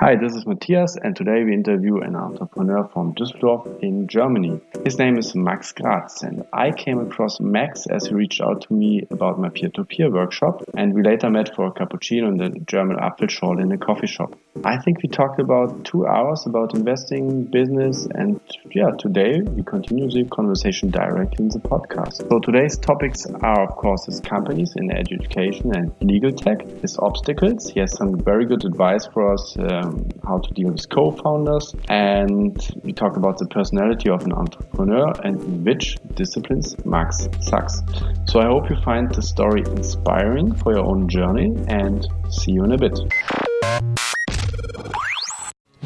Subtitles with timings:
[0.00, 4.60] Hi, this is Matthias, and today we interview an entrepreneur from Düsseldorf in Germany.
[4.84, 8.72] His name is Max Gratz, and I came across Max as he reached out to
[8.74, 12.38] me about my peer to peer workshop, and we later met for a cappuccino in
[12.38, 14.34] the German Apfelschorle in a coffee shop.
[14.62, 20.08] I think we talked about two hours about investing, business, and yeah, today we continue
[20.08, 22.28] the conversation directly in the podcast.
[22.28, 27.68] So today's topics are, of course, his companies in education and legal tech, his obstacles.
[27.68, 29.56] He has some very good advice for us.
[29.58, 35.12] Um, how to deal with co-founders, and we talk about the personality of an entrepreneur
[35.24, 37.82] and in which disciplines Max sucks.
[38.26, 42.62] So I hope you find the story inspiring for your own journey, and see you
[42.62, 42.98] in a bit.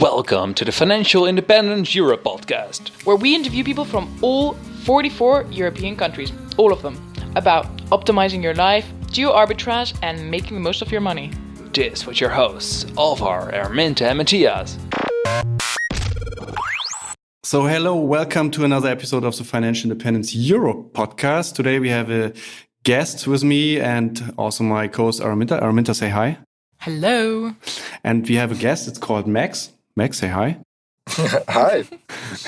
[0.00, 4.52] Welcome to the Financial Independence Europe podcast, where we interview people from all
[4.84, 10.60] 44 European countries, all of them, about optimizing your life, geo arbitrage, and making the
[10.60, 11.32] most of your money
[11.72, 14.78] this with your hosts, Alvar, Araminta, and Matthias.
[17.42, 21.56] So, hello, welcome to another episode of the Financial Independence Europe podcast.
[21.56, 22.32] Today we have a
[22.84, 25.60] guest with me and also my co-host Araminta.
[25.60, 26.38] Araminta, say hi.
[26.82, 27.56] Hello.
[28.04, 28.86] And we have a guest.
[28.86, 29.72] It's called Max.
[29.98, 30.56] Max, say hi.
[31.08, 31.82] hi.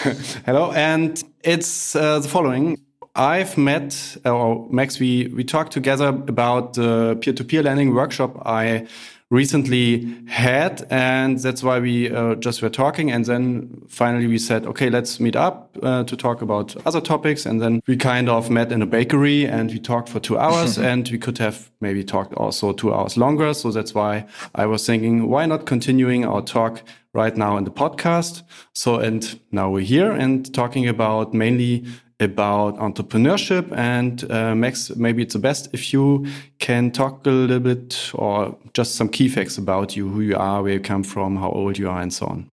[0.47, 2.79] hello, and it's uh, the following.
[3.17, 8.41] I've met, or Max, we, we talked together about the peer to peer lending workshop
[8.47, 8.87] I
[9.31, 10.87] recently had.
[10.91, 13.13] And that's why we uh, just were talking.
[13.13, 17.47] And then finally we said, okay, let's meet up uh, to talk about other topics.
[17.47, 20.79] And then we kind of met in a bakery and we talked for two hours
[20.91, 23.55] and we could have maybe talked also two hours longer.
[23.55, 26.83] So that's why I was thinking, why not continuing our talk
[27.15, 28.43] right now in the podcast?
[28.75, 31.85] So, and now we're here and talking about mainly
[32.21, 33.73] about entrepreneurship.
[33.73, 36.27] And uh, Max, maybe it's the best if you
[36.59, 40.63] can talk a little bit or just some key facts about you, who you are,
[40.63, 42.49] where you come from, how old you are, and so on.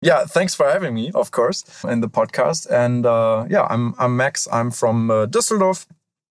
[0.00, 2.68] Yeah, thanks for having me, of course, in the podcast.
[2.68, 4.48] And uh, yeah, I'm I'm Max.
[4.50, 5.86] I'm from uh, Düsseldorf,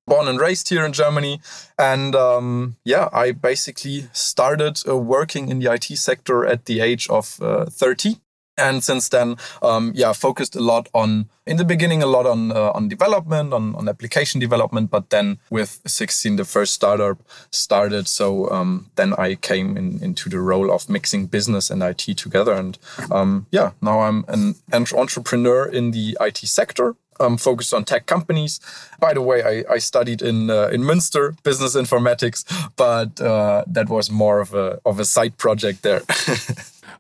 [0.08, 1.40] born and raised here in Germany.
[1.78, 7.10] And um, yeah, I basically started uh, working in the IT sector at the age
[7.10, 8.18] of uh, 30
[8.58, 12.52] and since then um, yeah focused a lot on in the beginning a lot on
[12.52, 14.92] uh, on development on, on application development.
[14.92, 17.18] But then with 16 the first startup
[17.52, 18.08] started.
[18.08, 22.54] So um, then i came in, into the role of mixing business and it together.
[22.54, 22.78] And
[23.10, 24.56] um, yeah now i'm an
[24.94, 28.60] entrepreneur in the it sector um, focused on tech companies.
[29.00, 32.44] By the way, I, I studied in uh, in Münster business informatics,
[32.76, 36.02] but uh, that was more of a of a side project there.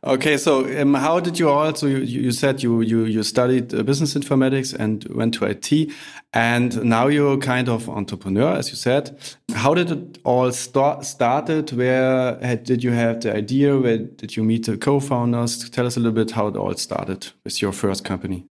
[0.04, 1.86] Okay, so um, how did you also?
[1.86, 5.92] You, you said you you you studied uh, business informatics and went to IT,
[6.34, 9.16] and now you're kind of entrepreneur, as you said.
[9.54, 11.06] How did it all start?
[11.06, 11.72] Started?
[11.74, 13.78] Where had, did you have the idea?
[13.78, 15.70] Where did you meet the co-founders?
[15.70, 18.48] Tell us a little bit how it all started with your first company.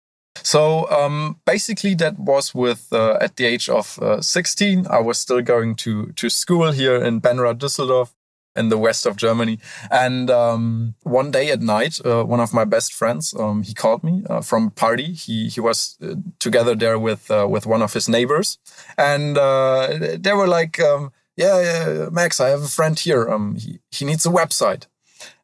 [0.44, 4.88] So um, basically, that was with uh, at the age of uh, 16.
[4.90, 8.10] I was still going to to school here in Benrath, Düsseldorf,
[8.56, 9.60] in the west of Germany.
[9.92, 14.04] And um, one day at night, uh, one of my best friends, um, he called
[14.04, 15.14] me uh, from a party.
[15.14, 18.58] He he was uh, together there with uh, with one of his neighbors,
[18.98, 23.30] and they were like, um, yeah, yeah, Max, I have a friend here.
[23.30, 24.88] Um, he he needs a website."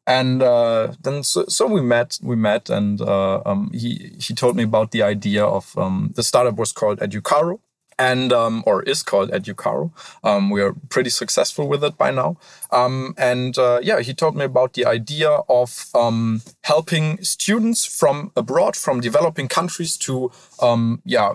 [0.06, 4.64] And uh, then so, so, we met, we met, and um, he he told me
[4.64, 7.58] about the idea of um, the startup was called Educaro,
[7.98, 9.90] and um, or is called Educaro.
[10.22, 12.36] Um, we are pretty successful with it by now.
[12.70, 18.32] Um, and uh, yeah, he told me about the idea of um, helping students from
[18.36, 21.34] abroad, from developing countries, to um, yeah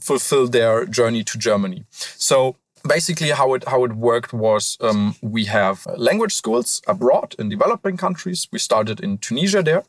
[0.00, 1.84] fulfill their journey to Germany.
[1.90, 2.56] So
[2.86, 7.96] basically how it how it worked was um, we have language schools abroad in developing
[7.96, 8.48] countries.
[8.50, 9.84] We started in tunisia there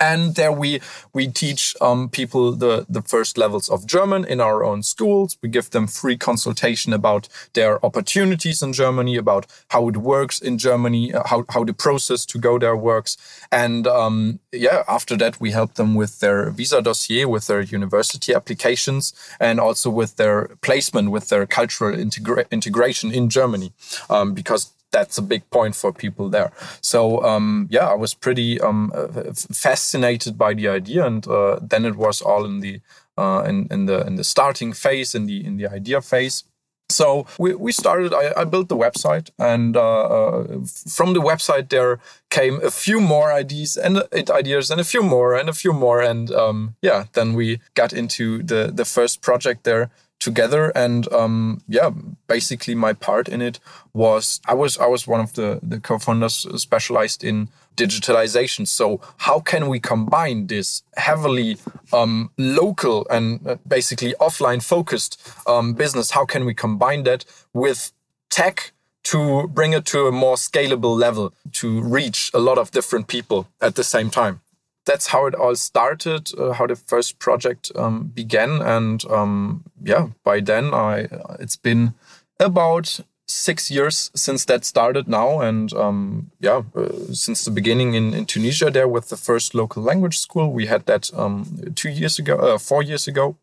[0.00, 0.80] and there we
[1.12, 5.36] we teach um, people the the first levels of German in our own schools.
[5.42, 10.58] We give them free consultation about their opportunities in Germany, about how it works in
[10.58, 13.16] Germany, uh, how how the process to go there works,
[13.52, 18.34] and um, yeah, after that we help them with their visa dossier, with their university
[18.34, 23.72] applications, and also with their placement, with their cultural integra integration in Germany,
[24.08, 26.52] um, because that's a big point for people there.
[26.80, 31.84] So um, yeah, I was pretty um, uh, fascinated by the idea, and uh, then
[31.84, 32.80] it was all in the
[33.16, 36.44] uh, in, in the in the starting phase, in the in the idea phase.
[36.90, 38.12] So we, we started.
[38.12, 40.42] I, I built the website, and uh, uh,
[40.88, 42.00] from the website there
[42.30, 46.00] came a few more ideas and ideas, and a few more, and a few more,
[46.00, 49.90] and um, yeah, then we got into the the first project there
[50.20, 50.70] together.
[50.76, 51.90] And um, yeah,
[52.28, 53.58] basically my part in it
[53.92, 58.68] was I was I was one of the the co-founders specialized in digitalization.
[58.68, 61.56] So how can we combine this heavily
[61.92, 66.12] um, local and uh, basically offline focused um, business?
[66.12, 67.92] How can we combine that with
[68.28, 68.72] tech?
[69.04, 73.48] To bring it to a more scalable level, to reach a lot of different people
[73.58, 74.42] at the same time
[74.86, 80.08] that's how it all started, uh, how the first project um, began, and um, yeah,
[80.24, 81.94] by then I it's been
[82.38, 88.14] about six years since that started now, and um, yeah, uh, since the beginning in,
[88.14, 92.18] in Tunisia there with the first local language school, we had that um, two years
[92.18, 93.36] ago, uh, four years ago,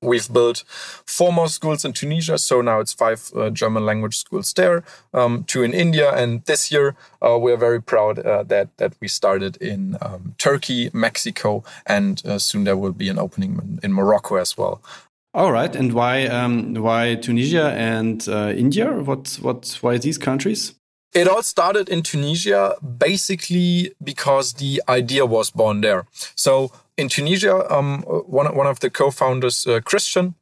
[0.00, 0.62] We've built
[1.06, 5.42] four more schools in Tunisia, so now it's five uh, German language schools there, um,
[5.42, 9.56] two in India, and this year uh, we're very proud uh, that that we started
[9.56, 14.36] in um, Turkey, Mexico, and uh, soon there will be an opening in, in, Morocco
[14.36, 14.80] as well.
[15.34, 18.92] All right, and why um, why Tunisia and uh, India?
[18.92, 20.74] What what why these countries?
[21.14, 26.06] It all started in Tunisia basically because the idea was born there.
[26.34, 30.34] So in Tunisia, um, one, one of the co-founders, uh, Christian,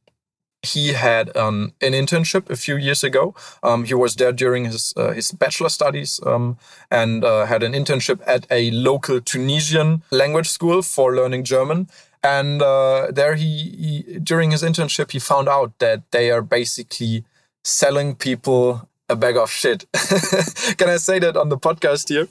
[0.62, 3.34] he had um, an internship a few years ago.
[3.62, 6.58] Um, he was there during his uh, his bachelor studies um,
[6.90, 11.88] and uh, had an internship at a local Tunisian language school for learning German.
[12.22, 17.24] And uh, there, he, he during his internship, he found out that they are basically
[17.62, 19.86] selling people a bag of shit.
[20.78, 22.28] Can I say that on the podcast here?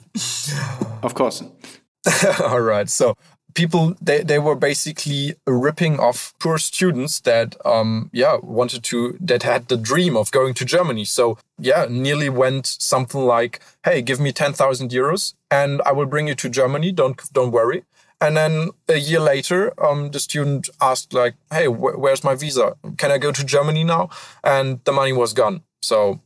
[1.02, 1.42] Of course.
[2.40, 2.88] All right.
[2.88, 3.16] So
[3.56, 9.42] people they, they were basically ripping off poor students that um yeah wanted to that
[9.42, 14.20] had the dream of going to germany so yeah nearly went something like hey give
[14.20, 17.82] me 10000 euros and i will bring you to germany don't don't worry
[18.20, 22.76] and then a year later um the student asked like hey wh where's my visa
[22.98, 24.10] can i go to germany now
[24.44, 26.20] and the money was gone so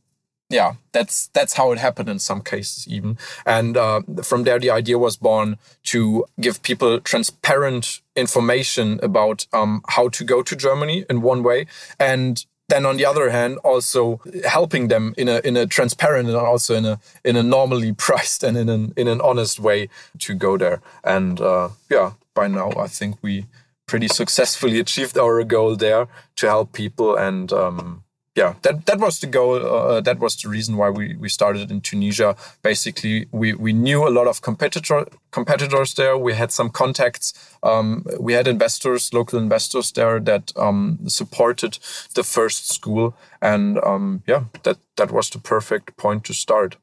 [0.51, 3.17] yeah, that's that's how it happened in some cases even.
[3.45, 9.81] And uh, from there, the idea was born to give people transparent information about um,
[9.87, 11.67] how to go to Germany in one way,
[11.99, 16.37] and then on the other hand, also helping them in a in a transparent and
[16.37, 19.89] also in a in a normally priced and in an in an honest way
[20.19, 20.81] to go there.
[21.03, 23.45] And uh, yeah, by now I think we
[23.87, 27.53] pretty successfully achieved our goal there to help people and.
[27.53, 28.03] Um,
[28.41, 29.55] yeah, that that was the goal.
[29.55, 32.35] Uh, that was the reason why we, we started in Tunisia.
[32.63, 36.17] Basically, we, we knew a lot of competitor competitors there.
[36.17, 37.33] We had some contacts.
[37.61, 41.77] Um, we had investors, local investors there that um, supported
[42.15, 46.77] the first school, and um, yeah, that that was the perfect point to start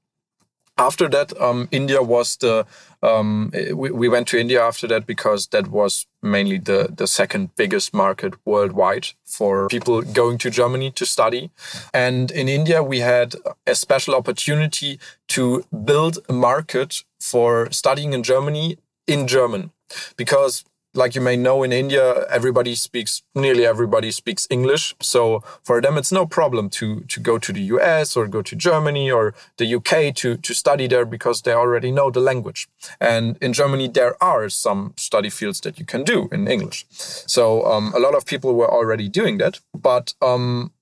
[0.79, 2.67] after that, um, India was the
[3.03, 7.55] um, we, we, went to India after that because that was mainly the the second
[7.57, 11.51] biggest market worldwide for people going to Germany to study.
[11.95, 13.35] And in India, we had
[13.67, 14.99] a special opportunity
[15.29, 19.71] to build a market for studying in Germany in German
[20.17, 24.95] because like you may know in India, everybody speaks, nearly everybody speaks English.
[25.01, 28.57] So for them, it's no problem to, to go to the US or go to
[28.57, 32.69] Germany or the UK to, to study there because they already know the language.
[33.01, 36.87] And in Germany, there are some study fields that you can do in English.
[36.91, 40.73] So um, a lot of people were already doing that, but um,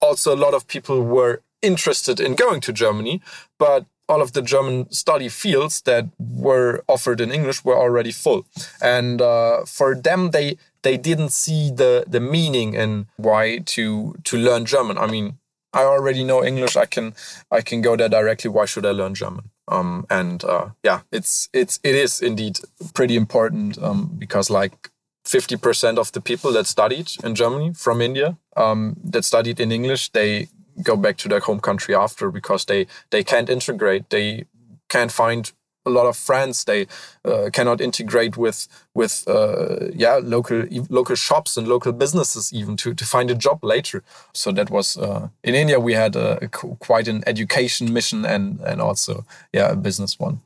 [0.00, 3.20] also a lot of people were interested in going to Germany,
[3.58, 8.44] but all of the German study fields that were offered in English were already full,
[8.82, 14.36] and uh, for them they they didn't see the the meaning in why to to
[14.36, 14.98] learn German.
[14.98, 15.38] I mean,
[15.72, 16.76] I already know English.
[16.76, 17.14] I can
[17.50, 18.50] I can go there directly.
[18.50, 19.44] Why should I learn German?
[19.68, 22.58] Um, and uh, yeah, it's it's it is indeed
[22.94, 24.90] pretty important um, because like
[25.24, 30.10] 50% of the people that studied in Germany from India um, that studied in English,
[30.10, 30.48] they
[30.82, 34.10] go back to their home country after because they they can't integrate.
[34.10, 34.46] They
[34.88, 35.52] can't find
[35.86, 36.64] a lot of friends.
[36.64, 36.86] They
[37.24, 42.94] uh, cannot integrate with with uh, yeah local local shops and local businesses even to
[42.94, 44.02] to find a job later.
[44.32, 48.60] So that was uh, in india we had a, a, quite an education mission and
[48.60, 50.40] and also yeah a business one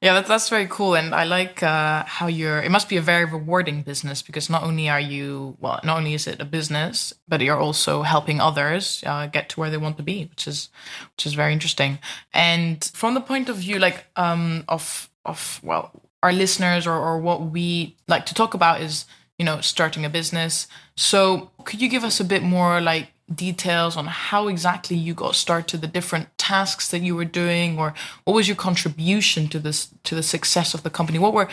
[0.00, 2.62] yeah, that, that's very cool, and I like uh, how you're.
[2.62, 6.14] It must be a very rewarding business because not only are you well, not only
[6.14, 9.96] is it a business, but you're also helping others uh, get to where they want
[9.96, 10.68] to be, which is
[11.16, 11.98] which is very interesting.
[12.32, 15.90] And from the point of view, like um, of of well,
[16.22, 19.04] our listeners or or what we like to talk about is
[19.36, 20.68] you know starting a business.
[20.94, 25.34] So could you give us a bit more like details on how exactly you got
[25.34, 27.94] started, the different tasks that you were doing, or
[28.24, 31.18] what was your contribution to this to the success of the company?
[31.18, 31.48] What were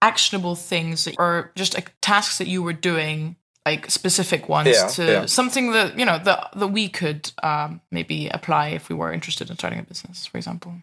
[0.00, 5.04] actionable things that, or just tasks that you were doing like specific ones Yeah, to
[5.04, 5.26] yeah.
[5.26, 9.50] something that you know that that we could um, maybe apply if we were interested
[9.50, 10.74] in starting a business, for example.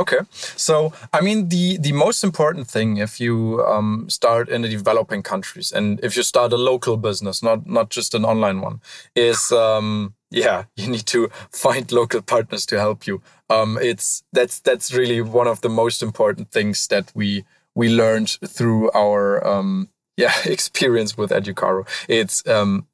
[0.00, 0.18] Okay,
[0.56, 5.22] so I mean the the most important thing if you um, start in the developing
[5.22, 8.80] countries and if you start a local business, not not just an online one,
[9.14, 13.22] is um, yeah you need to find local partners to help you.
[13.48, 18.38] Um, it's that's that's really one of the most important things that we we learned
[18.46, 21.86] through our um, yeah experience with Educaro.
[22.08, 22.86] It's um,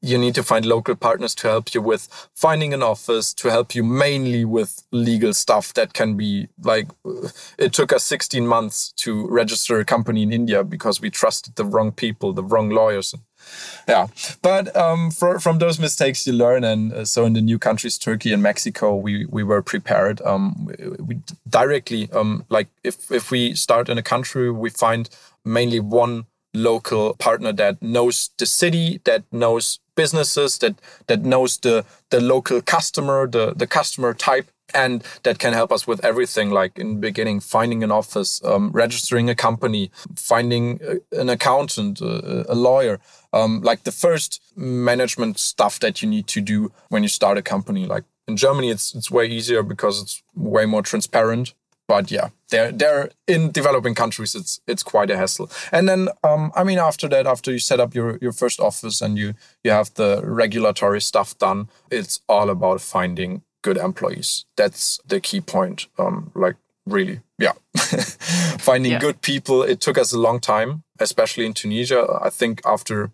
[0.00, 3.74] you need to find local partners to help you with finding an office to help
[3.74, 6.88] you mainly with legal stuff that can be like
[7.58, 11.64] it took us 16 months to register a company in india because we trusted the
[11.64, 13.14] wrong people the wrong lawyers.
[13.88, 14.08] Yeah.
[14.42, 17.96] But um, for, from those mistakes you learn and uh, so in the new countries
[17.96, 23.30] turkey and mexico we, we were prepared um, we, we directly um, like if, if
[23.30, 25.08] we start in a country we find
[25.44, 30.74] mainly one local partner that knows the city, that knows businesses, that
[31.06, 35.86] that knows the the local customer, the the customer type, and that can help us
[35.86, 36.50] with everything.
[36.50, 42.00] Like in the beginning, finding an office, um, registering a company, finding a, an accountant,
[42.00, 43.00] a, a lawyer.
[43.32, 47.42] Um, like the first management stuff that you need to do when you start a
[47.42, 47.86] company.
[47.86, 51.54] Like in Germany, it's it's way easier because it's way more transparent
[51.90, 54.34] but yeah, they're they're in developing countries.
[54.34, 55.48] It's it's quite a hassle.
[55.72, 59.04] And then um, I mean, after that, after you set up your your first office
[59.04, 64.44] and you you have the regulatory stuff done, it's all about finding good employees.
[64.56, 65.88] That's the key point.
[65.98, 66.56] Um, like
[66.86, 67.54] really, yeah,
[68.58, 69.00] finding Yeah.
[69.00, 69.62] good people.
[69.70, 72.06] It took us a long time, especially in Tunisia.
[72.26, 73.10] I think after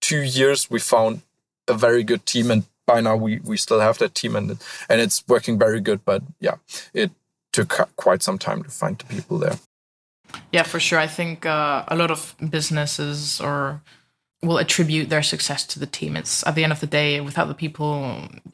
[0.00, 1.20] two years we found
[1.68, 4.50] a very good team and by now we, we still have that team and
[4.88, 6.56] and it's working very good but yeah
[6.94, 7.10] it
[7.56, 9.58] took quite some time to find the people there
[10.52, 10.98] Yeah, for sure.
[11.04, 13.80] I think uh, a lot of businesses or
[14.42, 16.16] will attribute their success to the team.
[16.16, 17.92] It's at the end of the day, without the people,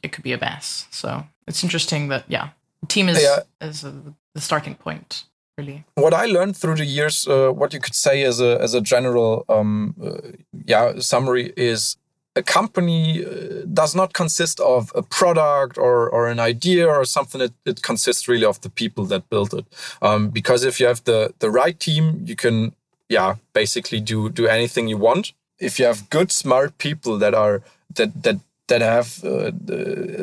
[0.01, 0.87] it could be a mess.
[0.91, 1.07] So
[1.47, 2.47] it's interesting that yeah,
[2.81, 3.67] the team is Yeah.
[3.69, 3.91] is a,
[4.35, 5.25] the starting point.
[5.57, 5.83] Really.
[5.95, 8.81] what I learned through the years, uh, what you could say as a as a
[8.81, 10.31] general um, uh,
[10.65, 11.97] yeah summary is
[12.35, 17.41] a company uh, does not consist of a product or, or an idea or something.
[17.41, 19.65] It, it consists really of the people that build it.
[20.01, 22.73] Um, because if you have the the right team, you can
[23.09, 25.33] yeah basically do do anything you want.
[25.59, 27.61] If you have good smart people that are
[27.95, 29.51] that that that have uh,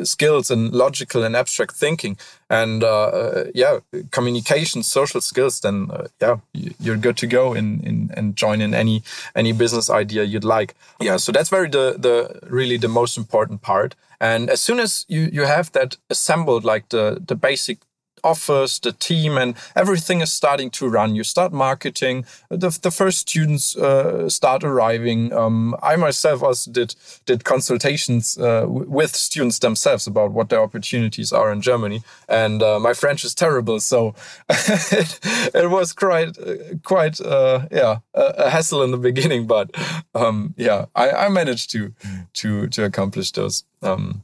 [0.03, 2.17] skills and logical and abstract thinking
[2.49, 3.79] and uh, uh, yeah
[4.11, 8.61] communication social skills then uh, yeah you- you're good to go in, in and join
[8.61, 9.03] in any
[9.35, 10.73] any business idea you'd like.
[10.99, 13.95] Yeah so that's very the the really the most important part.
[14.19, 17.77] And as soon as you you have that assembled like the the basic
[18.23, 21.15] office, the team, and everything is starting to run.
[21.15, 22.25] You start marketing.
[22.49, 25.33] The, the first students uh, start arriving.
[25.33, 31.31] Um, I myself also did did consultations uh, with students themselves about what their opportunities
[31.31, 32.03] are in Germany.
[32.27, 34.15] And uh, my French is terrible, so
[34.49, 35.19] it,
[35.53, 36.37] it was quite
[36.83, 39.47] quite uh, yeah a, a hassle in the beginning.
[39.47, 39.71] But
[40.15, 41.93] um, yeah, I, I managed to
[42.33, 43.63] to to accomplish those.
[43.81, 44.23] Um,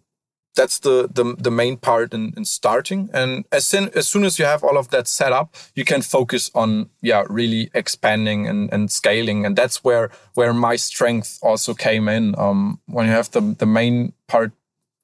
[0.57, 3.09] that's the the, the main part in, in starting.
[3.13, 6.01] And as soon as soon as you have all of that set up you can
[6.01, 9.45] focus on yeah really expanding and, and scaling.
[9.45, 12.35] And that's where where my strength also came in.
[12.37, 14.51] Um, when you have the the main part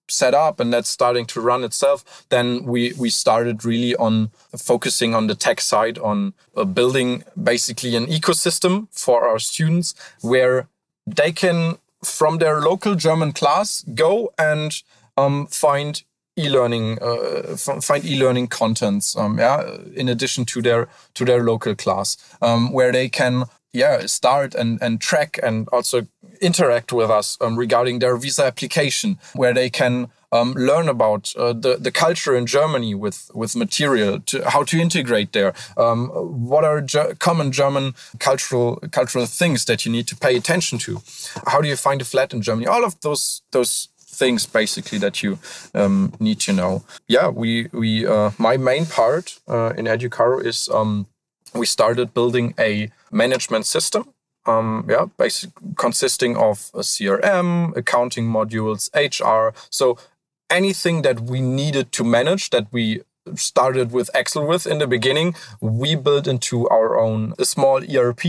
[0.09, 5.15] set up and that's starting to run itself then we we started really on focusing
[5.15, 10.67] on the tech side on uh, building basically an ecosystem for our students where
[11.07, 14.83] they can from their local german class go and
[15.17, 16.03] um, find
[16.35, 22.17] e-learning uh, find e-learning contents um, yeah in addition to their to their local class
[22.41, 26.07] um, where they can yeah start and and track and also
[26.41, 31.53] interact with us um, regarding their visa application where they can um, learn about uh,
[31.53, 36.63] the the culture in Germany with with material to how to integrate there um, what
[36.63, 41.01] are Ge- common German cultural cultural things that you need to pay attention to?
[41.45, 42.65] How do you find a flat in Germany?
[42.65, 45.39] All of those those things basically that you
[45.73, 46.83] um, need to know.
[47.07, 51.07] Yeah, we we uh, my main part uh, in Educaro is um,
[51.53, 54.13] we started building a management system.
[54.45, 59.55] Um, yeah, basic consisting of a CRM, accounting modules, HR.
[59.69, 59.97] So
[60.49, 63.01] anything that we needed to manage that we
[63.35, 68.21] started with Excel with in the beginning, we built into our own small ERP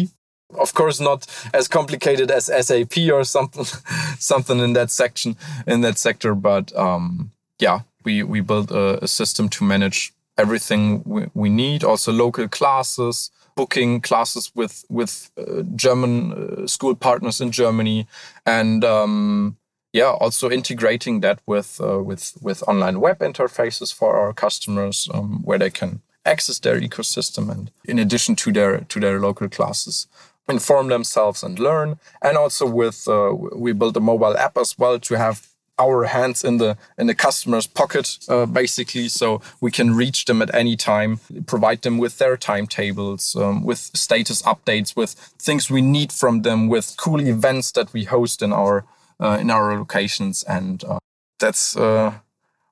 [0.58, 3.64] of course not as complicated as SAP or something
[4.18, 5.36] something in that section
[5.66, 11.02] in that sector but um, yeah we we built a, a, system to manage everything
[11.04, 17.40] we, we need also local classes booking classes with with uh, German uh, school partners
[17.40, 18.06] in Germany,
[18.46, 19.56] and um,
[19.92, 25.42] yeah, also integrating that with uh, with with online web interfaces for our customers, um,
[25.44, 30.06] where they can access their ecosystem and in addition to their to their local classes
[30.48, 31.98] inform themselves and learn.
[32.22, 36.44] And also with uh, we built a mobile app as well to have our hands
[36.44, 40.76] in the in the customer's pocket uh, basically so we can reach them at any
[40.76, 46.42] time provide them with their timetables um, with status updates with things we need from
[46.42, 48.84] them with cool events that we host in our
[49.20, 50.42] uh, in our locations.
[50.42, 50.98] And uh,
[51.38, 52.14] that's uh,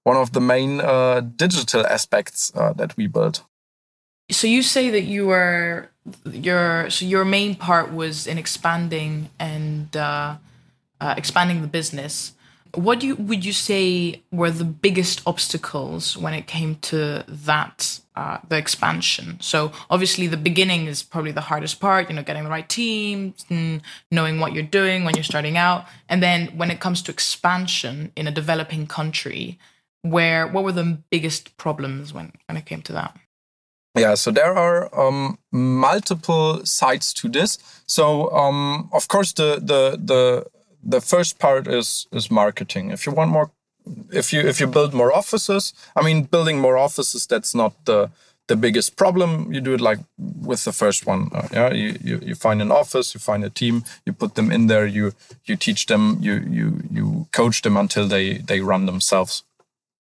[0.03, 3.45] one of the main uh, digital aspects that we built
[4.33, 5.91] so you say that you were
[6.31, 10.37] your so your main part was in expanding and uh,
[11.01, 12.33] uh, expanding the business
[12.75, 18.01] what do you, would you say were the biggest obstacles when it came to that,
[18.17, 19.39] uh, the expansion?
[19.41, 23.35] So obviously the beginning is probably the hardest part, you know, getting the right team,
[23.51, 25.85] mm, knowing what you're doing when you're starting out.
[26.09, 29.59] And then when it comes to expansion in a developing country,
[30.01, 33.17] where what were the biggest problems when, when it came to that?
[33.95, 37.59] Yeah, so there are um, multiple sides to this.
[37.87, 40.47] So um, of course the the the
[40.83, 42.91] the first part is is marketing.
[42.91, 43.51] If you want more,
[44.11, 48.11] if you if you build more offices, I mean, building more offices that's not the
[48.49, 49.53] the biggest problem.
[49.53, 51.31] You do it like with the first one.
[51.33, 54.51] Uh, yeah, you, you you find an office, you find a team, you put them
[54.51, 55.13] in there, you
[55.45, 59.45] you teach them, you you you coach them until they they run themselves.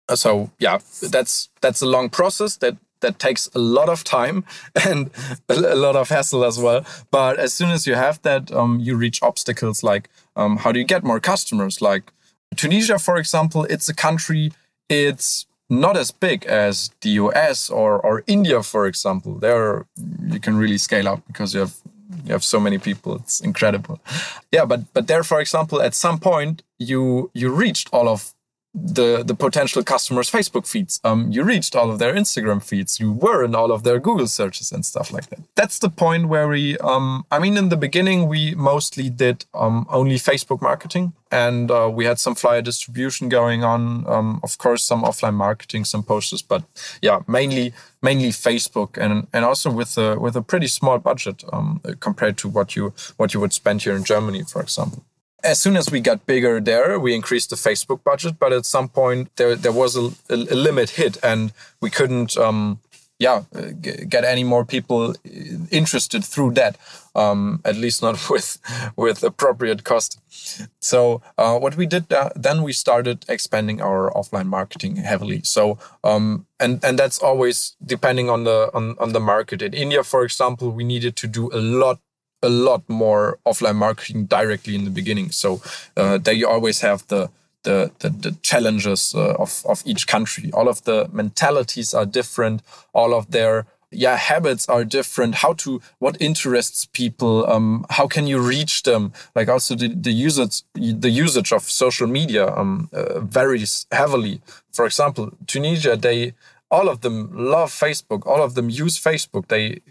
[0.08, 0.80] Uh, so yeah,
[1.12, 4.44] that's that's a long process that that takes a lot of time
[4.86, 5.10] and
[5.50, 6.86] a lot of hassle as well.
[7.12, 10.80] But as soon as you have that, um, you reach obstacles like um, how do
[10.80, 11.82] you get more customers?
[11.82, 12.12] Like
[12.56, 14.52] Tunisia, for example, it's a country,
[14.90, 19.36] it's not as big as the US or, or India, for example.
[19.36, 19.86] There
[20.28, 21.76] you can really scale up because you have
[22.26, 23.16] you have so many people.
[23.16, 24.00] It's incredible.
[24.52, 28.34] Yeah, but but there, for example, at some point you you reached all of
[28.74, 31.02] the the potential customers' Facebook feeds.
[31.04, 33.00] Um, you reached all of their Instagram feeds.
[33.00, 35.40] You were in all of their Google searches and stuff like that.
[35.56, 36.78] That's the point where we.
[36.78, 41.90] Um, I mean, in the beginning, we mostly did um, only Facebook marketing, and uh,
[41.94, 44.08] we had some flyer distribution going on.
[44.08, 46.64] Um, of course, some offline marketing, some posters, but
[47.02, 51.82] yeah, mainly mainly Facebook, and and also with a with a pretty small budget um,
[52.00, 55.04] compared to what you what you would spend here in Germany, for example
[55.44, 58.40] as soon as we got bigger there, we increased the Facebook budget.
[58.40, 62.38] But at some point, there there was a, a, a limit hit, and we couldn't,
[62.38, 62.80] um,
[63.20, 63.44] yeah,
[63.82, 65.16] get any more people
[65.70, 66.78] interested through that.
[67.14, 68.58] Um, at least not with
[68.96, 70.20] with appropriate cost.
[70.80, 75.42] So uh, what we did uh, then, we started expanding our offline marketing heavily.
[75.44, 79.62] So um, and and that's always depending on the on, on the market.
[79.62, 82.00] In India, for example, we needed to do a lot
[82.44, 85.32] a lot more offline marketing directly in the beginning.
[85.32, 85.62] So
[85.96, 87.30] uh, they always have the
[87.64, 90.52] the, the, the challenges uh, of, of each country.
[90.52, 92.64] All of the mentalities are different.
[92.94, 95.36] All of their yeah habits are different.
[95.36, 97.46] How to what interests people?
[97.46, 99.14] Um, how can you reach them?
[99.36, 104.42] Like also the, the usage the usage of social media um, uh, varies heavily.
[104.72, 106.34] For example, Tunisia they
[106.72, 108.26] all of them love Facebook.
[108.26, 109.48] All of them use Facebook.
[109.50, 109.82] They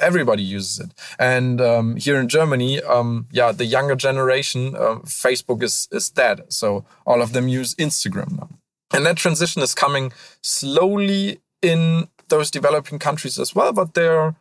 [0.00, 0.90] everybody uses it.
[1.18, 6.44] And um, here in Germany, um, yeah, the younger generation, uh, Facebook is is dead.
[6.48, 8.48] So all of them use Instagram now.
[8.94, 13.72] And that transition is coming slowly in those developing countries as well.
[13.72, 14.34] But they're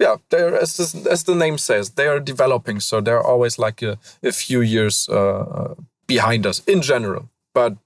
[0.00, 2.80] yeah, they're as the, as the name says, they are developing.
[2.80, 5.74] So they're always like a, a few years uh, uh
[6.06, 7.30] behind us in general.
[7.54, 7.76] But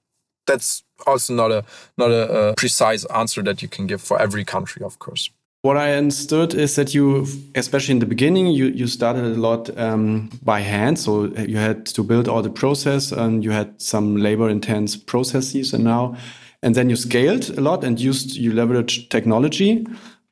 [0.47, 1.63] that's also not a
[1.97, 5.29] not a, a precise answer that you can give for every country, of course.
[5.63, 9.69] What I understood is that you, especially in the beginning, you, you started a lot
[9.77, 10.97] um, by hand.
[10.97, 15.71] So you had to build all the process and you had some labor intense processes
[15.71, 16.15] and now,
[16.63, 19.85] and then you scaled a lot and used, you leveraged technology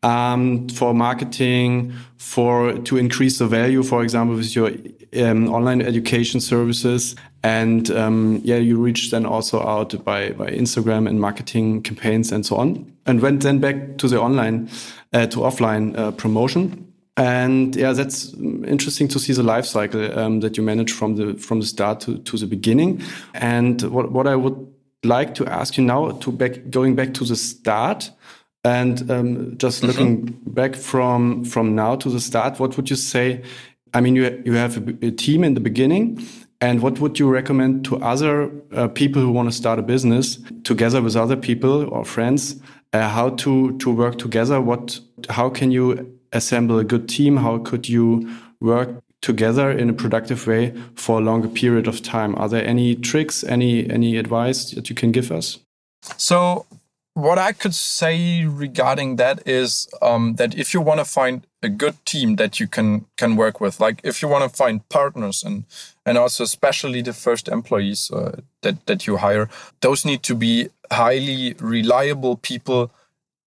[0.04, 4.72] um, for marketing, for to increase the value, for example, with your
[5.18, 7.16] um, online education services.
[7.44, 12.46] And um, yeah, you reach then also out by, by Instagram and marketing campaigns and
[12.46, 14.70] so on, and went then back to the online
[15.14, 16.86] uh, to offline uh, promotion.
[17.16, 21.34] And yeah, that's interesting to see the life cycle um, that you manage from the
[21.38, 23.02] from the start to, to the beginning.
[23.34, 24.56] And what what I would
[25.04, 28.12] like to ask you now to back going back to the start
[28.64, 29.88] and um, just mm-hmm.
[29.88, 30.54] looking mm -hmm.
[30.54, 33.42] back from from now to the start, what would you say?
[33.94, 36.20] I mean, you you have a, a team in the beginning,
[36.60, 40.40] and what would you recommend to other uh, people who want to start a business
[40.64, 42.56] together with other people or friends?
[42.94, 44.62] Uh, how to to work together?
[44.62, 47.38] What how can you assemble a good team?
[47.38, 48.90] How could you work
[49.22, 52.36] together in a productive way for a longer period of time?
[52.36, 55.60] Are there any tricks, any any advice that you can give us?
[56.18, 56.66] So
[57.20, 61.70] what I could say regarding that is um, that if you want to find a
[61.70, 65.44] good team that you can can work with, like if you want to find partners
[65.44, 65.66] and
[66.06, 69.50] and also especially the first employees uh, that that you hire,
[69.82, 72.92] those need to be highly reliable people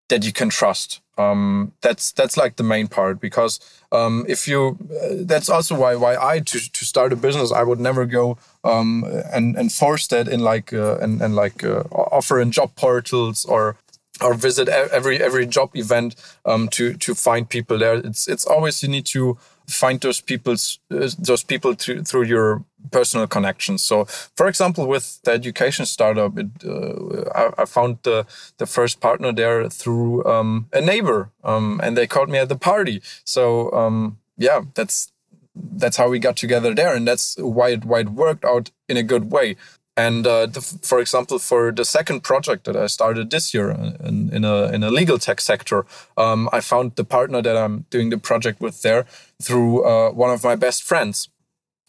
[0.08, 1.00] that you can trust.
[1.18, 3.60] Um, that's that's like the main part because
[3.92, 7.62] um, if you uh, that's also why why I to, to start a business I
[7.62, 11.82] would never go um, and and force that in like uh, and and like uh,
[11.92, 13.76] offer in job portals or
[14.20, 17.94] or visit every every job event um, to to find people there.
[17.94, 22.64] It's it's always you need to find those people's uh, those people through through your
[22.90, 23.82] personal connections.
[23.82, 24.04] So,
[24.36, 28.26] for example, with the education startup, it, uh, I, I, found the
[28.58, 32.56] the first partner there through um, a neighbor, um, and they called me at the
[32.56, 33.02] party.
[33.24, 35.11] So, um, yeah, that's
[35.54, 38.96] that's how we got together there, and that's why it why it worked out in
[38.96, 39.56] a good way.
[39.94, 44.30] And uh, the, for example, for the second project that I started this year in,
[44.32, 45.84] in a in a legal tech sector,
[46.16, 49.04] um, I found the partner that I'm doing the project with there
[49.42, 51.28] through uh, one of my best friends.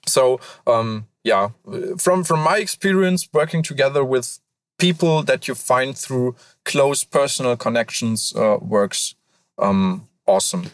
[0.06, 1.50] So um, yeah,
[1.98, 4.40] from from my experience working together with
[4.78, 9.16] people that you find through close personal connections uh, works
[9.58, 10.72] um, awesome.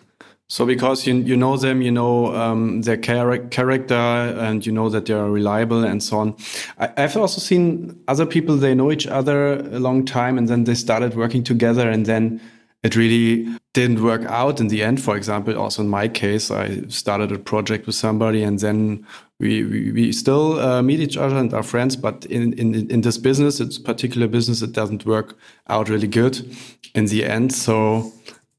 [0.52, 4.90] So because you you know them, you know um, their char character, and you know
[4.90, 6.36] that they are reliable and so on.
[6.80, 10.64] I, have also seen other people they know each other a long time, and then
[10.64, 12.42] they started working together, and then
[12.82, 15.00] it really didn't work out in the end.
[15.00, 19.06] For example, also in my case, I started a project with somebody, and then
[19.40, 21.96] we we, we still uh, meet each other and are friends.
[21.96, 26.44] But in in in this business, it's particular business, it doesn't work out really good
[26.96, 27.54] in the end.
[27.54, 28.12] So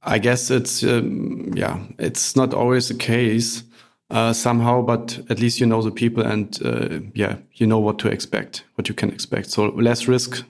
[0.02, 3.64] I guess it's um, yeah, it's not always the case
[4.10, 7.98] uh, somehow, but at least you know the people and uh, yeah, you know what
[8.00, 9.50] to expect, what you can expect.
[9.50, 10.44] So less risk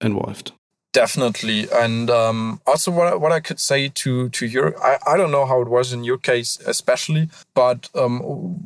[0.00, 0.52] involved.
[0.92, 5.16] Definitely, and um, also what I, what I could say to to your I, I
[5.16, 8.20] don't know how it was in your case especially, but um,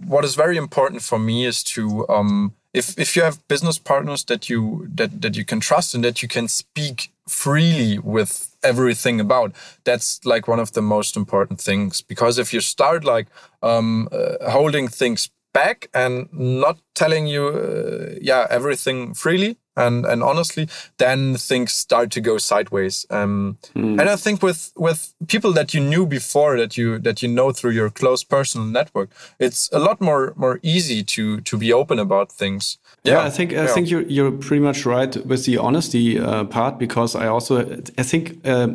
[0.07, 4.25] what is very important for me is to um, if if you have business partners
[4.25, 9.21] that you that that you can trust and that you can speak freely with everything
[9.21, 12.03] about that's like one of the most important things.
[12.03, 13.29] Because if you start like
[13.63, 20.23] um, uh, holding things back and not telling you uh, yeah everything freely and and
[20.23, 23.07] honestly then things start to go sideways.
[23.11, 24.01] Um, mm.
[24.01, 27.53] and i think with with people that you knew before that you that you know
[27.53, 31.99] through your close personal network it's a lot more more easy to to be open
[31.99, 32.79] about things.
[33.05, 36.45] Yeah, yeah I think I think you're you're pretty much right with the honesty uh,
[36.45, 37.61] part because I also
[37.99, 38.69] I think uh,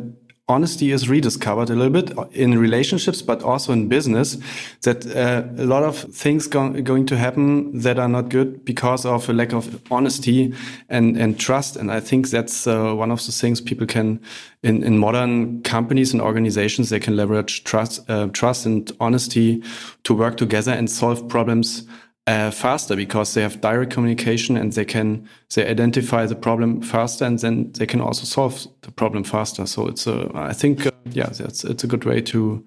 [0.48, 4.38] honesty is rediscovered a little bit in relationships, but also in business.
[4.82, 9.04] That uh, a lot of things go going to happen that are not good because
[9.04, 10.54] of a lack of honesty
[10.88, 11.76] and and trust.
[11.76, 14.20] And I think that's uh, one of the things people can
[14.62, 19.62] in in modern companies and organizations they can leverage trust uh, trust and honesty
[20.04, 21.86] to work together and solve problems
[22.26, 27.24] uh, faster because they have direct communication and they can they identify the problem faster
[27.24, 29.66] and then they can also solve the problem faster.
[29.66, 32.64] So it's a I think uh, yeah it's it's a good way to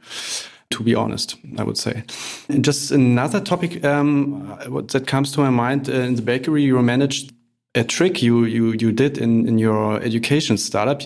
[0.72, 2.04] to be honest, I would say.
[2.48, 4.56] And just another topic um,
[4.92, 7.34] that comes to my mind uh, in the bakery, you managed
[7.76, 11.02] a trick you you you did in in your education startup,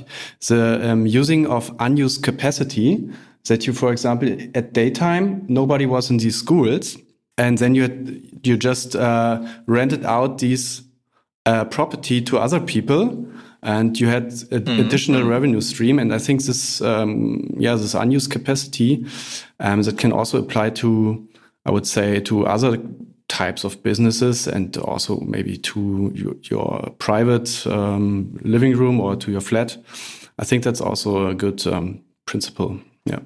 [0.48, 3.10] the um, using of unused capacity.
[3.48, 6.98] That you, for example, at daytime, nobody was in these schools,
[7.38, 10.84] and then you you just uh, rented out these
[11.46, 13.28] uh, property to other people
[13.64, 14.80] and you had an mm.
[14.80, 15.30] additional mm.
[15.30, 19.06] revenue stream and i think this um, yeah this unused capacity
[19.60, 21.28] um, that can also apply to
[21.66, 22.78] i would say to other
[23.30, 29.32] types of businesses and also maybe to your, your private um, living room or to
[29.32, 29.78] your flat
[30.40, 33.20] i think that's also a good um, principle yeah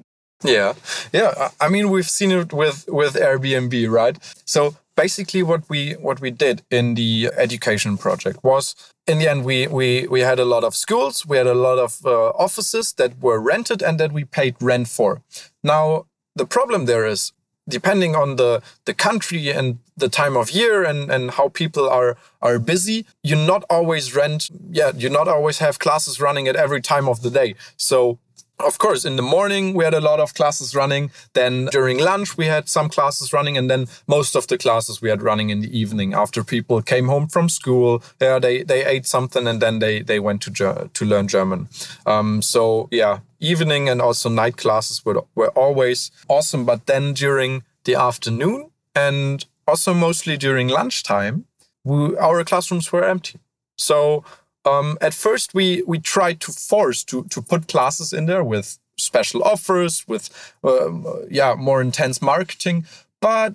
[0.44, 0.74] yeah,
[1.12, 1.50] yeah.
[1.60, 4.16] I mean, we've seen it with with Airbnb, right?
[4.44, 8.74] So basically, what we what we did in the education project was,
[9.06, 11.78] in the end, we we we had a lot of schools, we had a lot
[11.78, 15.22] of uh, offices that were rented and that we paid rent for.
[15.64, 17.32] Now, the problem there is,
[17.68, 22.16] depending on the the country and the time of year and and how people are
[22.40, 24.50] are busy, you not always rent.
[24.70, 27.54] Yeah, you not always have classes running at every time of the day.
[27.76, 28.18] So
[28.60, 31.10] of course, in the morning we had a lot of classes running.
[31.32, 35.10] Then during lunch we had some classes running, and then most of the classes we
[35.10, 38.02] had running in the evening after people came home from school.
[38.20, 41.68] Yeah, they they ate something and then they they went to to learn German.
[42.06, 46.64] Um, so yeah, evening and also night classes were were always awesome.
[46.64, 51.44] But then during the afternoon and also mostly during lunchtime,
[51.84, 53.38] we, our classrooms were empty.
[53.76, 54.24] So
[54.68, 58.78] um, at first we we tried to force to to put classes in there with
[58.96, 60.24] special offers with
[60.64, 62.84] um, yeah more intense marketing
[63.20, 63.54] but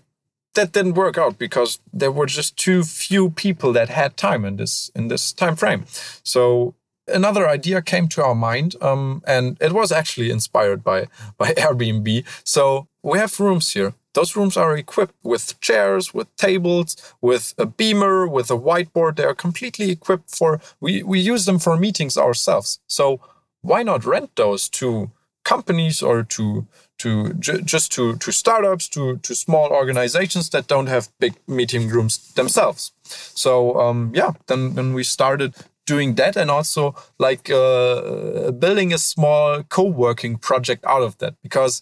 [0.54, 4.58] that didn't work out because there were just too few people that had time in
[4.58, 5.86] this in this time frame.
[6.24, 6.76] So
[7.08, 12.26] another idea came to our mind um, and it was actually inspired by by airbnb.
[12.44, 17.66] So we have rooms here those rooms are equipped with chairs, with tables, with a
[17.66, 19.16] beamer, with a whiteboard.
[19.16, 22.80] They are completely equipped for, we, we use them for meetings ourselves.
[22.88, 23.20] So
[23.62, 25.12] why not rent those to
[25.44, 26.66] companies or to
[26.98, 32.34] to just to to startups to to small organizations that don't have big meeting rooms
[32.34, 35.54] themselves so um, yeah then then we started
[35.86, 41.82] doing that and also like uh, building a small co-working project out of that because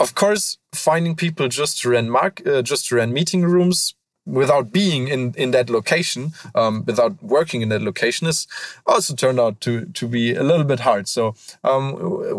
[0.00, 3.94] of course, finding people just to rent mark, uh, just to rent meeting rooms
[4.26, 8.46] without being in in that location, um, without working in that location, is
[8.86, 11.08] also turned out to to be a little bit hard.
[11.08, 11.84] So um,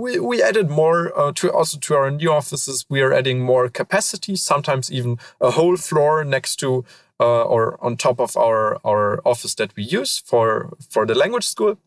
[0.02, 2.86] we we added more uh, to also to our new offices.
[2.89, 6.84] We are adding more capacity, sometimes even a whole floor next to.
[7.24, 11.45] Uh, or on top of our our office that we use for for the language
[11.45, 11.78] school,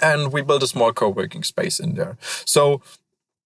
[0.00, 2.16] and we built a small co-working space in there.
[2.44, 2.80] So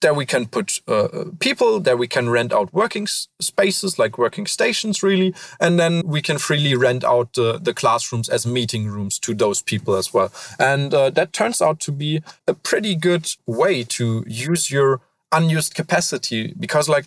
[0.01, 3.07] there we can put uh, people, there we can rent out working
[3.41, 5.35] spaces like working stations, really.
[5.59, 9.63] And then we can freely rent out the, the classrooms as meeting rooms to those
[9.63, 10.31] people as well.
[10.59, 15.01] And uh, that turns out to be a pretty good way to use your
[15.33, 17.07] unused capacity because, like,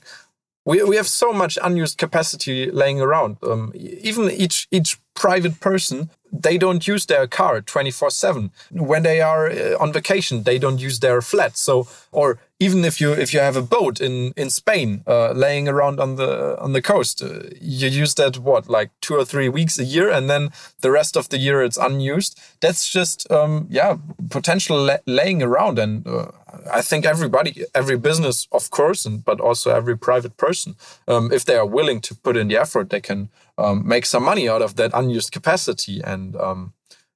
[0.66, 3.38] we, we have so much unused capacity laying around.
[3.44, 9.20] Um, even each each private person they don't use their car 24 7 when they
[9.20, 13.34] are uh, on vacation they don't use their flat so or even if you if
[13.34, 17.22] you have a boat in in Spain uh, laying around on the on the coast
[17.22, 20.50] uh, you use that what like two or three weeks a year and then
[20.82, 23.98] the rest of the year it's unused that's just um, yeah
[24.30, 26.28] potential la laying around and uh,
[26.72, 30.76] I think everybody every business of course and but also every private person
[31.08, 34.24] um, if they are willing to put in the effort they can um, make some
[34.24, 36.74] money out of that unused capacity and um,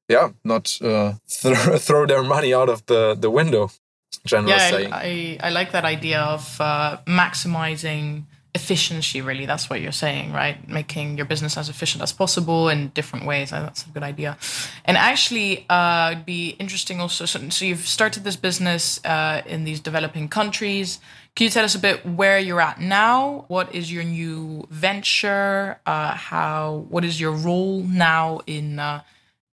[0.10, 3.70] yeah, not uh, th throw their money out of the, the window.
[4.26, 4.94] Generally yeah, saying.
[4.94, 8.24] I, I like that idea of uh, maximizing
[8.56, 9.46] efficiency really.
[9.46, 10.68] That's what you're saying right?
[10.70, 13.50] Making your business as efficient as possible in different ways.
[13.50, 14.38] That's a good idea.
[14.86, 19.64] And actually uh, it'd be interesting also so, so you've started this business uh, in
[19.64, 21.00] these developing countries.
[21.36, 23.46] Can you tell us a bit where you're at now?
[23.48, 25.80] What is your new venture?
[25.88, 29.02] Uh, how what is your role now in uh,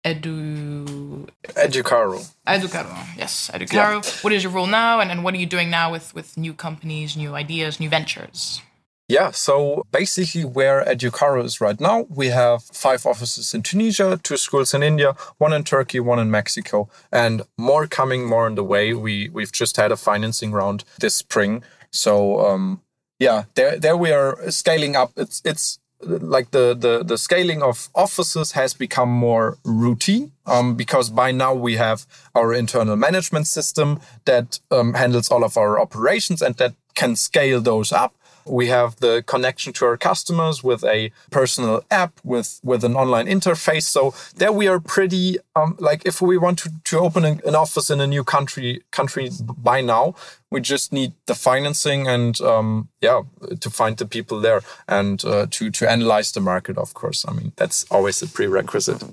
[0.05, 2.25] Edu Educaro.
[2.47, 4.03] Educaro, yes, Educaro.
[4.03, 4.21] Yeah.
[4.21, 6.53] What is your role now, and, and what are you doing now with with new
[6.53, 8.61] companies, new ideas, new ventures?
[9.09, 14.37] Yeah, so basically where Educaro is right now, we have five offices in Tunisia, two
[14.37, 18.63] schools in India, one in Turkey, one in Mexico, and more coming, more on the
[18.63, 18.93] way.
[18.93, 22.81] We we've just had a financing round this spring, so um,
[23.17, 25.11] yeah, there there we are scaling up.
[25.17, 31.09] It's it's like the, the the scaling of offices has become more routine um, because
[31.09, 36.41] by now we have our internal management system that um, handles all of our operations
[36.41, 41.11] and that can scale those up we have the connection to our customers with a
[41.31, 43.83] personal app with with an online interface.
[43.83, 47.89] So there we are pretty um, like if we want to, to open an office
[47.89, 50.15] in a new country country by now,
[50.51, 53.21] we just need the financing and um, yeah
[53.59, 56.77] to find the people there and uh, to to analyze the market.
[56.77, 59.03] Of course, I mean that's always a prerequisite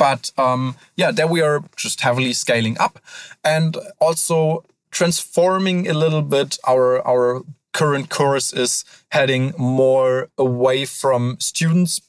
[0.00, 2.98] but um, yeah, there we are just heavily scaling up
[3.44, 7.42] and also transforming a little bit our our
[7.72, 12.00] current course is heading more away from students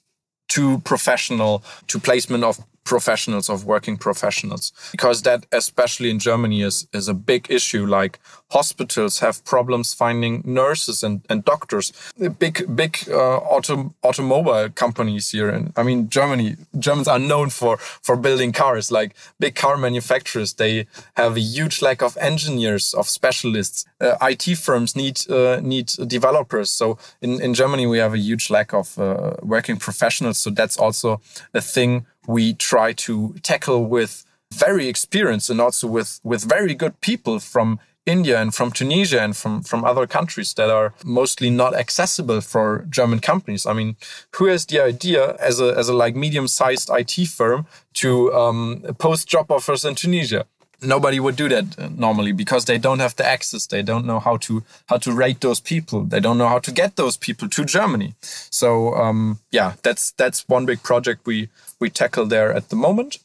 [0.50, 4.72] to professional to placement of professionals of working professionals.
[4.92, 7.86] Because that especially in germany is is a big issue.
[7.86, 11.94] Like hospitals have problems finding nurses and, and doctors.
[12.40, 17.78] Big big uh, auto, automobile companies here and i mean germany germans are known for
[17.78, 18.92] for building cars.
[18.92, 23.86] Like big car manufacturers they have a huge lack of engineers of specialists.
[24.00, 26.70] Uh, it firms need uh, need developers.
[26.72, 30.38] So in in germany we have a huge lack of uh, working professionals.
[30.38, 31.22] So that's also
[31.54, 37.00] a thing we try to tackle with very experienced and also with with very good
[37.02, 41.76] people from India and from Tunisia and from, from other countries that are mostly not
[41.76, 43.66] accessible for German companies.
[43.66, 43.96] I mean,
[44.36, 48.84] who has the idea as a, as a like medium sized IT firm to um,
[48.98, 50.46] post job offers in Tunisia?
[50.84, 54.20] nobody would do that uh, normally because they don't have the access they don't know
[54.20, 57.48] how to how to rate those people they don't know how to get those people
[57.48, 58.16] to germany
[58.50, 61.50] so um, yeah that's that's one big project we
[61.82, 63.18] we tackle there at the moment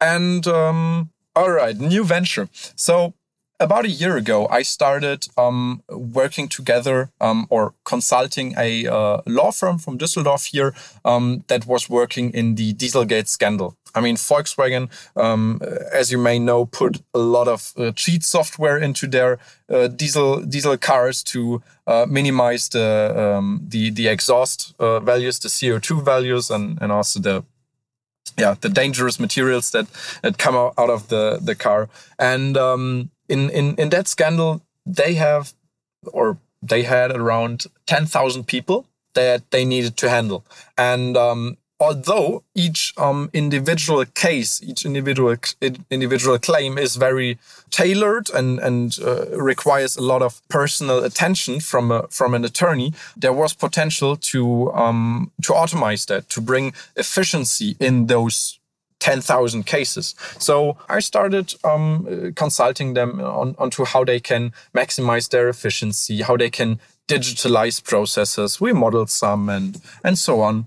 [0.00, 3.14] and um, all right new venture so
[3.62, 9.52] about a year ago, I started um, working together um, or consulting a uh, law
[9.52, 13.76] firm from Düsseldorf here um, that was working in the Dieselgate scandal.
[13.94, 15.60] I mean, Volkswagen, um,
[15.92, 20.40] as you may know, put a lot of uh, cheat software into their uh, diesel
[20.40, 26.00] diesel cars to uh, minimize the um, the the exhaust uh, values, the CO two
[26.00, 27.44] values, and and also the
[28.38, 29.86] yeah the dangerous materials that
[30.22, 31.88] that come out, of the the car.
[32.18, 35.54] And um, in in in that scandal, they have
[36.12, 40.44] or they had around ten thousand people that they needed to handle,
[40.76, 45.34] and um, although each um, individual case, each individual
[45.90, 47.38] individual claim is very
[47.70, 52.92] tailored and and uh, requires a lot of personal attention from a, from an attorney,
[53.16, 58.60] there was potential to um, to automate that, to bring efficiency in those
[59.00, 60.14] 10,000 cases.
[60.38, 66.36] So I started um, consulting them on, onto how they can maximize their efficiency, how
[66.36, 68.60] they can digitalize processes.
[68.60, 70.66] We modeled some and, and so on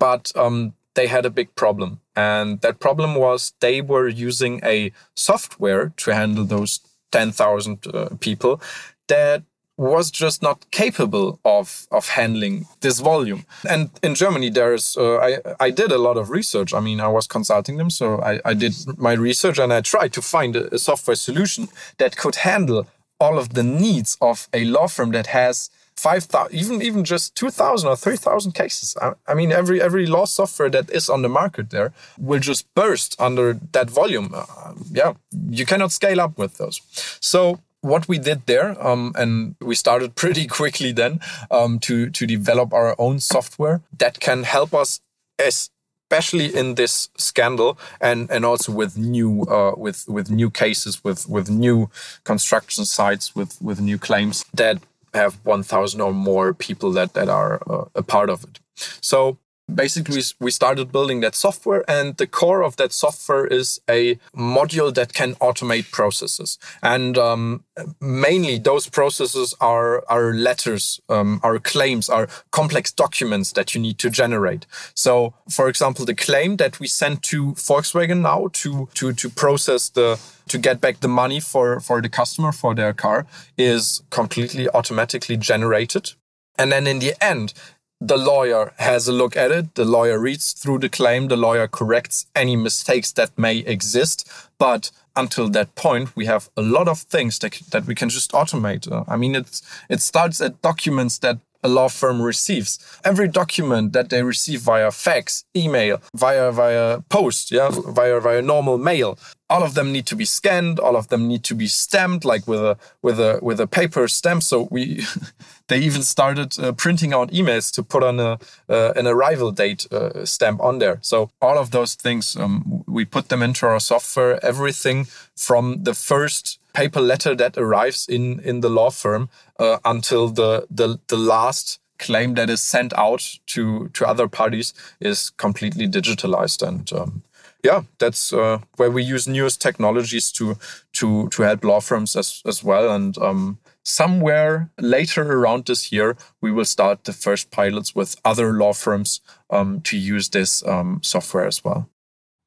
[0.00, 2.00] but um, they had a big problem.
[2.16, 6.80] And that problem was they were using a software to handle those
[7.12, 8.60] 10,000 uh, people
[9.06, 9.44] that
[9.76, 13.46] was just not capable of of handling this volume.
[13.66, 16.74] And in Germany, there's uh, I I did a lot of research.
[16.74, 20.12] I mean, I was consulting them, so I, I did my research and I tried
[20.12, 22.86] to find a, a software solution that could handle
[23.18, 27.88] all of the needs of a law firm that has 5,000, even even just 2,000
[27.88, 28.96] or 3,000 cases.
[29.00, 32.72] I, I, mean, every every law software that is on the market there will just
[32.74, 34.32] burst under that volume.
[34.34, 35.12] Uh, yeah,
[35.50, 36.80] you cannot scale up with those.
[37.20, 42.26] So what we did there, um, and we started pretty quickly then um, to to
[42.26, 45.00] develop our own software that can help us
[45.38, 45.70] as
[46.10, 51.28] especially in this scandal and and also with new uh, with with new cases with
[51.28, 51.88] with new
[52.24, 54.78] construction sites with with new claims that
[55.14, 58.60] have 1000 or more people that that are uh, a part of it.
[59.00, 59.38] So
[59.74, 64.92] basically we started building that software and the core of that software is a module
[64.94, 66.58] that can automate processes.
[66.82, 67.64] And um,
[68.00, 73.98] mainly those processes are are letters um, are claims are complex documents that you need
[73.98, 74.66] to generate.
[74.94, 79.88] So for example the claim that we sent to volkswagen now to to to process
[79.90, 84.68] the to get back the money for for the customer for their car is completely
[84.68, 86.12] automatically generated.
[86.58, 87.54] And then in the end
[88.00, 89.74] the lawyer has a look at it.
[89.74, 91.28] The lawyer reads through the claim.
[91.28, 94.30] The lawyer corrects any mistakes that may exist.
[94.58, 98.32] But until that point, we have a lot of things that, that we can just
[98.32, 98.90] automate.
[98.90, 102.78] Uh, I mean, it's, it starts at documents that a law firm receives.
[103.04, 108.78] Every document that they receive via fax, email, via via post, yeah, via via normal
[108.78, 110.78] mail, all of them need to be scanned.
[110.78, 114.08] All of them need to be stamped, like with a with a with a paper
[114.08, 114.42] stamp.
[114.42, 115.04] So we
[115.70, 119.86] they even started uh, printing out emails to put on a uh, an arrival date
[119.92, 120.98] uh, stamp on there.
[121.00, 124.44] So all of those things, um, we put them into our software.
[124.44, 125.06] Everything
[125.36, 129.28] from the first paper letter that arrives in in the law firm
[129.58, 134.74] uh, until the, the the last claim that is sent out to to other parties
[135.00, 137.22] is completely digitalized and um,
[137.62, 140.56] yeah that's uh, where we use newest technologies to
[140.92, 146.16] to to help law firms as as well and um, somewhere later around this year,
[146.40, 151.00] we will start the first pilots with other law firms um, to use this um,
[151.02, 151.88] software as well.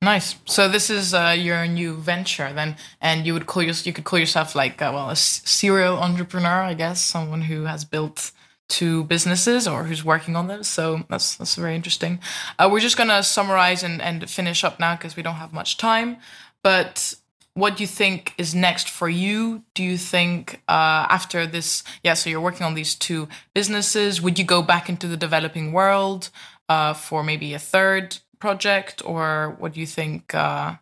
[0.02, 0.36] Nice.
[0.46, 4.04] So this is uh, your new venture then, and you would call your, you could
[4.04, 8.32] call yourself like uh, well a serial entrepreneur, I guess, someone who has built
[8.68, 10.68] two businesses or who's working on those.
[10.68, 12.20] So that's that's very interesting.
[12.60, 15.78] Uh, we're just gonna summarize and and finish up now because we don't have much
[15.78, 16.18] time.
[16.64, 17.14] But
[17.56, 19.64] what do you think is next for you?
[19.76, 24.40] Do you think uh, after this, yeah, so you're working on these two businesses, would
[24.40, 26.30] you go back into the developing world
[26.68, 30.34] uh, for maybe a third project, or what do you think?
[30.34, 30.76] Uh,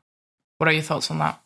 [0.58, 1.42] what are your thoughts on that?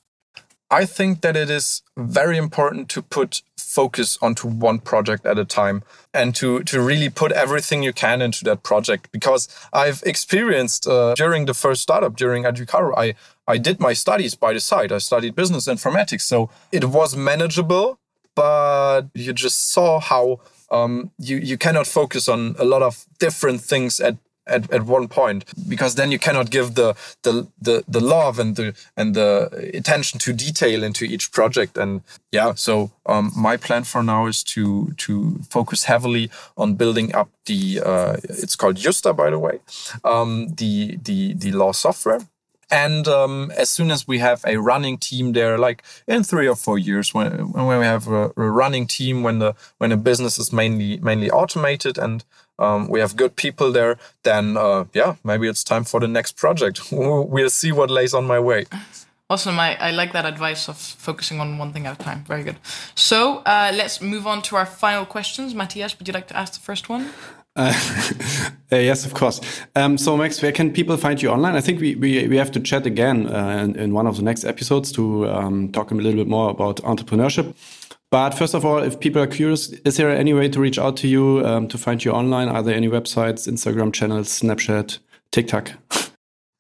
[0.70, 3.42] I think that it is very important to put
[3.80, 5.78] focus onto one project at a time
[6.14, 9.12] and to to really put everything you can into that project.
[9.12, 13.08] Because I've experienced uh, during the first startup during Educaro I
[13.54, 14.92] I did my studies by the side.
[14.92, 16.26] I studied business informatics.
[16.34, 18.00] So it was manageable
[18.36, 23.62] but you just saw how um, you you cannot focus on a lot of different
[23.62, 24.16] things at
[24.48, 28.56] at, at one point because then you cannot give the, the the the love and
[28.56, 31.78] the and the attention to detail into each project.
[31.78, 37.14] And yeah so um, my plan for now is to to focus heavily on building
[37.16, 39.60] up the uh, it's called Justa by the way
[40.04, 42.22] um, the the the law software.
[42.72, 46.56] And um, as soon as we have a running team there, like in three or
[46.56, 50.40] four years, when, when we have a, a running team, when the when a business
[50.40, 52.24] is mainly mainly automated and
[52.60, 56.38] um, we have good people there, then uh, yeah, maybe it's time for the next
[56.38, 56.82] project.
[56.92, 58.66] we'll see what lays on my way.
[59.28, 59.60] Awesome.
[59.60, 62.24] I, I like that advice of focusing on one thing at a time.
[62.26, 62.58] Very good.
[62.94, 65.56] So uh, let's move on to our final questions.
[65.56, 67.10] Matthias, would you like to ask the first one?
[67.56, 67.74] Uh,
[68.72, 69.42] uh, yes, of course.
[69.76, 71.56] Um, so, Max, where can people find you online?
[71.56, 74.24] I think we, we, we have to chat again uh, in, in, one of the
[74.24, 77.56] next episodes to um, talk a little bit more about entrepreneurship.
[78.12, 80.96] But first of all, if people are curious, is there any way to reach out
[80.98, 82.48] to you um, to find you online?
[82.48, 85.00] Are there any websites, Instagram channels, Snapchat,
[85.32, 85.72] TikTok?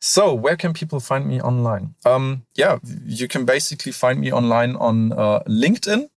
[0.01, 1.95] So, where can people find me online?
[2.05, 2.77] Um, yeah,
[3.07, 6.09] you can basically find me online on uh, LinkedIn.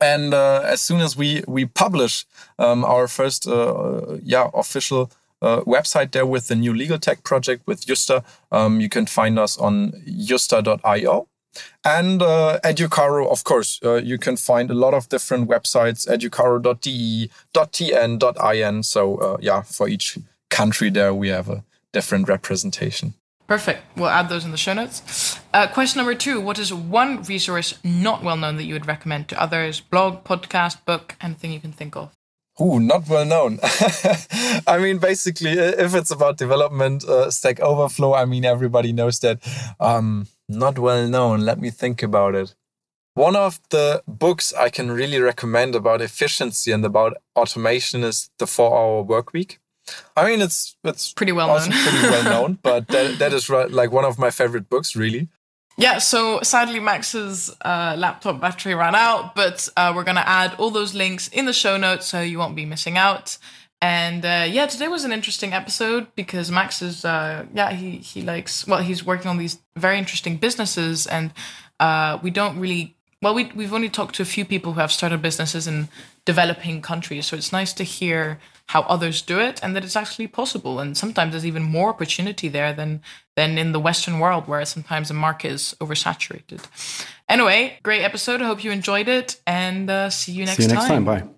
[0.00, 2.26] And uh, as soon as we we publish
[2.58, 7.66] um, our first uh, yeah official uh, website there with the new legal tech project
[7.66, 11.28] with Justa, um, you can find us on justa.io.
[11.84, 17.30] And uh, Educaro, of course, uh, you can find a lot of different websites, educaro.de,
[17.54, 18.82] .tn, .in.
[18.82, 20.18] So uh, yeah, for each
[20.50, 23.14] country there, we have a different representation.
[23.46, 23.82] Perfect.
[23.96, 25.38] We'll add those in the show notes.
[25.54, 29.28] Uh, question number two What is one resource not well known that you would recommend
[29.28, 29.80] to others?
[29.80, 32.10] Blog, podcast, book, anything you can think of?
[32.60, 33.58] Ooh, not well known.
[34.66, 39.38] I mean, basically, if it's about development, uh, Stack Overflow, I mean, everybody knows that.
[39.78, 41.40] Um, not well known.
[41.40, 42.54] Let me think about it.
[43.14, 48.46] One of the books I can really recommend about efficiency and about automation is The
[48.46, 49.58] Four Hour Work Week.
[50.16, 51.70] I mean, it's it's pretty well known.
[51.70, 55.28] pretty well known, but that, that is right, like one of my favorite books, really.
[55.78, 60.54] Yeah, so sadly, Max's uh, laptop battery ran out, but uh, we're going to add
[60.58, 63.36] all those links in the show notes so you won't be missing out.
[63.86, 68.20] And uh, yeah, today was an interesting episode because Max is, uh, yeah, he, he
[68.20, 71.32] likes, well, he's working on these very interesting businesses, and
[71.78, 74.92] uh, we don't really well, we, we've only talked to a few people who have
[74.92, 75.88] started businesses in
[76.24, 77.26] developing countries.
[77.26, 80.80] So it's nice to hear how others do it and that it's actually possible.
[80.80, 83.00] And sometimes there's even more opportunity there than,
[83.34, 86.60] than in the Western world, where sometimes the market is oversaturated.
[87.28, 88.42] Anyway, great episode.
[88.42, 90.68] I hope you enjoyed it and uh, see you next time.
[90.68, 91.04] See you next time.
[91.04, 91.35] Bye.